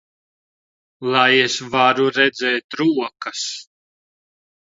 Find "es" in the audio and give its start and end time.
1.41-1.57